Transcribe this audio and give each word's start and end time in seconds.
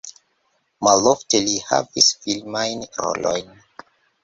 Malofte 0.87 1.41
li 1.49 1.59
havis 1.67 2.09
filmajn 2.25 2.83
rolojn. 3.03 3.57